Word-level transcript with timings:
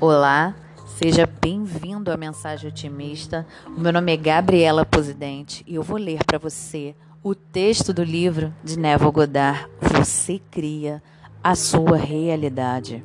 Olá, 0.00 0.54
seja 0.86 1.26
bem-vindo 1.26 2.12
à 2.12 2.16
Mensagem 2.16 2.70
Otimista. 2.70 3.44
O 3.66 3.80
meu 3.80 3.92
nome 3.92 4.12
é 4.12 4.16
Gabriela 4.16 4.86
Presidente 4.86 5.64
e 5.66 5.74
eu 5.74 5.82
vou 5.82 5.98
ler 5.98 6.22
para 6.24 6.38
você 6.38 6.94
o 7.20 7.34
texto 7.34 7.92
do 7.92 8.04
livro 8.04 8.54
de 8.62 8.78
Neville 8.78 9.10
Goddard, 9.10 9.66
Você 9.80 10.40
Cria 10.52 11.02
a 11.42 11.56
Sua 11.56 11.96
Realidade. 11.96 13.04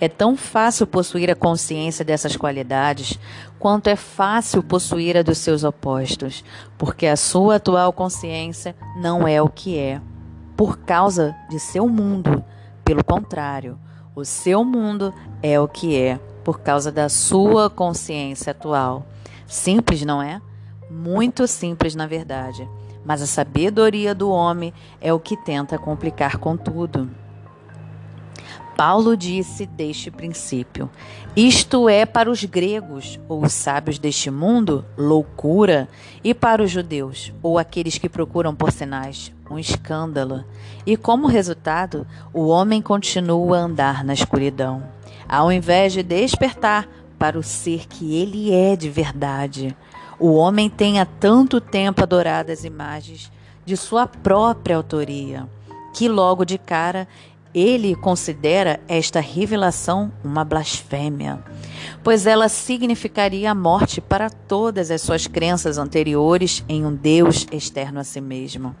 É 0.00 0.08
tão 0.08 0.38
fácil 0.38 0.86
possuir 0.86 1.30
a 1.30 1.34
consciência 1.34 2.02
dessas 2.02 2.34
qualidades 2.34 3.18
quanto 3.58 3.88
é 3.88 3.96
fácil 3.96 4.62
possuir 4.62 5.18
a 5.18 5.22
dos 5.22 5.36
seus 5.36 5.64
opostos, 5.64 6.42
porque 6.78 7.06
a 7.06 7.16
sua 7.16 7.56
atual 7.56 7.92
consciência 7.92 8.74
não 8.96 9.28
é 9.28 9.42
o 9.42 9.50
que 9.50 9.76
é, 9.76 10.00
por 10.56 10.78
causa 10.78 11.36
de 11.50 11.60
seu 11.60 11.86
mundo. 11.86 12.42
Pelo 12.82 13.04
contrário, 13.04 13.78
o 14.14 14.24
seu 14.24 14.64
mundo 14.64 15.14
é 15.42 15.58
o 15.60 15.68
que 15.68 15.96
é 15.96 16.18
por 16.44 16.60
causa 16.60 16.90
da 16.90 17.08
sua 17.08 17.70
consciência 17.70 18.50
atual. 18.50 19.06
Simples, 19.46 20.04
não 20.04 20.22
é? 20.22 20.40
Muito 20.90 21.46
simples, 21.46 21.94
na 21.94 22.06
verdade. 22.06 22.68
Mas 23.04 23.22
a 23.22 23.26
sabedoria 23.26 24.14
do 24.14 24.30
homem 24.30 24.74
é 25.00 25.12
o 25.12 25.20
que 25.20 25.36
tenta 25.36 25.78
complicar 25.78 26.38
com 26.38 26.56
tudo. 26.56 27.10
Paulo 28.80 29.14
disse 29.14 29.66
deste 29.66 30.10
princípio: 30.10 30.88
Isto 31.36 31.86
é 31.86 32.06
para 32.06 32.30
os 32.30 32.42
gregos, 32.46 33.20
ou 33.28 33.44
os 33.44 33.52
sábios 33.52 33.98
deste 33.98 34.30
mundo, 34.30 34.86
loucura, 34.96 35.86
e 36.24 36.32
para 36.32 36.62
os 36.62 36.70
judeus, 36.70 37.30
ou 37.42 37.58
aqueles 37.58 37.98
que 37.98 38.08
procuram 38.08 38.54
por 38.54 38.72
sinais, 38.72 39.30
um 39.50 39.58
escândalo. 39.58 40.46
E 40.86 40.96
como 40.96 41.26
resultado, 41.26 42.06
o 42.32 42.46
homem 42.46 42.80
continua 42.80 43.58
a 43.58 43.60
andar 43.64 44.02
na 44.02 44.14
escuridão, 44.14 44.82
ao 45.28 45.52
invés 45.52 45.92
de 45.92 46.02
despertar 46.02 46.88
para 47.18 47.38
o 47.38 47.42
ser 47.42 47.86
que 47.86 48.16
ele 48.16 48.50
é 48.50 48.76
de 48.76 48.88
verdade. 48.88 49.76
O 50.18 50.32
homem 50.32 50.70
tem 50.70 50.98
há 50.98 51.04
tanto 51.04 51.60
tempo 51.60 52.02
adorado 52.02 52.50
as 52.50 52.64
imagens 52.64 53.30
de 53.62 53.76
sua 53.76 54.06
própria 54.06 54.76
autoria, 54.76 55.46
que 55.92 56.08
logo 56.08 56.46
de 56.46 56.56
cara 56.56 57.06
ele 57.54 57.94
considera 57.94 58.80
esta 58.86 59.20
revelação 59.20 60.12
uma 60.22 60.44
blasfêmia, 60.44 61.42
pois 62.02 62.26
ela 62.26 62.48
significaria 62.48 63.50
a 63.50 63.54
morte 63.54 64.00
para 64.00 64.30
todas 64.30 64.90
as 64.90 65.02
suas 65.02 65.26
crenças 65.26 65.76
anteriores 65.76 66.64
em 66.68 66.84
um 66.84 66.94
Deus 66.94 67.46
externo 67.50 68.00
a 68.00 68.04
si 68.04 68.20
mesmo. 68.20 68.74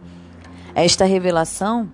Esta 0.74 1.04
revelação 1.04 1.90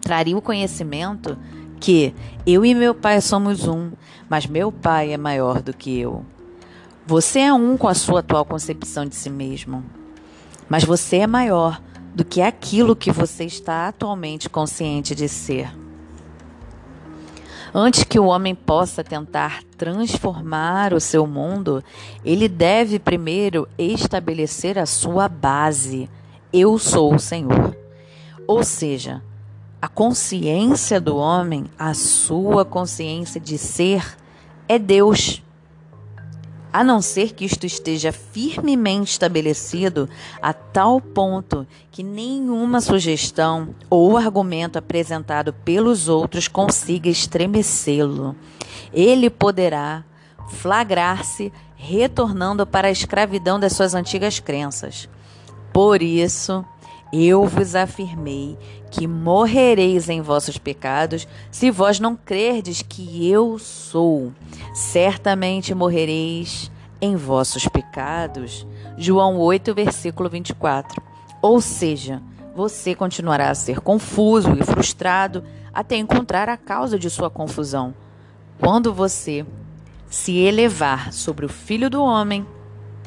traria 0.00 0.36
o 0.36 0.42
conhecimento 0.42 1.36
que 1.80 2.14
eu 2.46 2.64
e 2.64 2.74
meu 2.74 2.94
pai 2.94 3.20
somos 3.20 3.66
um, 3.66 3.90
mas 4.28 4.46
meu 4.46 4.70
pai 4.70 5.12
é 5.12 5.16
maior 5.16 5.62
do 5.62 5.72
que 5.72 5.98
eu. 5.98 6.24
Você 7.06 7.40
é 7.40 7.52
um 7.52 7.76
com 7.76 7.88
a 7.88 7.94
sua 7.94 8.20
atual 8.20 8.44
concepção 8.44 9.04
de 9.04 9.14
si 9.14 9.30
mesmo, 9.30 9.84
mas 10.68 10.84
você 10.84 11.18
é 11.18 11.26
maior 11.26 11.80
do 12.14 12.24
que 12.24 12.40
aquilo 12.40 12.96
que 12.96 13.10
você 13.10 13.44
está 13.44 13.88
atualmente 13.88 14.48
consciente 14.48 15.14
de 15.14 15.28
ser. 15.28 15.72
Antes 17.74 18.04
que 18.04 18.18
o 18.18 18.26
homem 18.26 18.54
possa 18.54 19.04
tentar 19.04 19.62
transformar 19.76 20.94
o 20.94 21.00
seu 21.00 21.26
mundo, 21.26 21.84
ele 22.24 22.48
deve 22.48 22.98
primeiro 22.98 23.68
estabelecer 23.78 24.78
a 24.78 24.86
sua 24.86 25.28
base. 25.28 26.08
Eu 26.52 26.78
sou 26.78 27.14
o 27.14 27.18
Senhor. 27.18 27.76
Ou 28.46 28.64
seja, 28.64 29.22
a 29.80 29.86
consciência 29.86 31.00
do 31.00 31.16
homem, 31.16 31.66
a 31.78 31.92
sua 31.94 32.64
consciência 32.64 33.40
de 33.40 33.58
ser, 33.58 34.16
é 34.66 34.78
Deus. 34.78 35.42
A 36.72 36.84
não 36.84 37.00
ser 37.00 37.32
que 37.32 37.44
isto 37.44 37.64
esteja 37.64 38.12
firmemente 38.12 39.12
estabelecido 39.12 40.08
a 40.40 40.52
tal 40.52 41.00
ponto 41.00 41.66
que 41.90 42.02
nenhuma 42.02 42.80
sugestão 42.80 43.74
ou 43.88 44.16
argumento 44.16 44.78
apresentado 44.78 45.52
pelos 45.52 46.08
outros 46.08 46.46
consiga 46.46 47.08
estremecê-lo, 47.08 48.36
ele 48.92 49.30
poderá 49.30 50.04
flagrar-se 50.48 51.52
retornando 51.76 52.66
para 52.66 52.88
a 52.88 52.92
escravidão 52.92 53.58
das 53.58 53.72
suas 53.72 53.94
antigas 53.94 54.38
crenças. 54.38 55.08
Por 55.72 56.02
isso, 56.02 56.64
eu 57.12 57.44
vos 57.44 57.74
afirmei 57.74 58.56
que 58.90 59.06
morrereis 59.06 60.08
em 60.08 60.20
vossos 60.20 60.58
pecados, 60.58 61.26
se 61.50 61.70
vós 61.70 61.98
não 61.98 62.14
crerdes 62.16 62.82
que 62.82 63.28
eu 63.30 63.58
sou. 63.58 64.32
Certamente 64.74 65.74
morrereis 65.74 66.70
em 67.00 67.16
vossos 67.16 67.66
pecados. 67.66 68.66
João 68.96 69.38
8, 69.38 69.74
versículo 69.74 70.28
24. 70.28 71.02
Ou 71.40 71.60
seja, 71.60 72.20
você 72.54 72.94
continuará 72.94 73.50
a 73.50 73.54
ser 73.54 73.80
confuso 73.80 74.52
e 74.58 74.64
frustrado 74.64 75.44
até 75.72 75.96
encontrar 75.96 76.48
a 76.48 76.56
causa 76.56 76.98
de 76.98 77.08
sua 77.08 77.30
confusão. 77.30 77.94
Quando 78.58 78.92
você 78.92 79.46
se 80.10 80.36
elevar 80.38 81.12
sobre 81.12 81.46
o 81.46 81.48
Filho 81.48 81.88
do 81.88 82.02
Homem, 82.02 82.44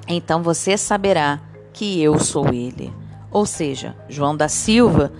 então 0.07 0.41
você 0.41 0.77
saberá 0.77 1.41
que 1.73 2.01
eu 2.01 2.17
sou 2.19 2.47
ele. 2.53 3.00
Ou 3.31 3.45
seja, 3.45 3.95
João 4.09 4.35
da 4.35 4.49
Silva 4.49 5.11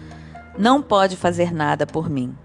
não 0.57 0.81
pode 0.81 1.16
fazer 1.16 1.53
nada 1.53 1.88
por 1.88 2.09
mim, 2.09 2.35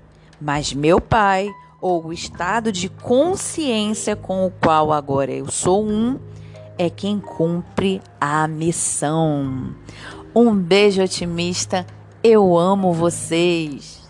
mas 0.41 0.73
meu 0.73 1.01
Pai, 1.01 1.53
ou 1.81 2.07
o 2.07 2.13
estado 2.13 2.71
de 2.71 2.89
consciência 2.89 4.15
com 4.15 4.47
o 4.47 4.51
qual 4.51 4.93
agora 4.93 5.33
eu 5.33 5.51
sou 5.51 5.85
um, 5.85 6.19
é 6.79 6.89
quem 6.89 7.19
cumpre 7.19 8.01
a 8.21 8.47
missão. 8.47 9.75
Um 10.35 10.55
beijo 10.55 11.03
otimista, 11.03 11.87
eu 12.23 12.57
amo 12.57 12.93
vocês. 12.93 14.07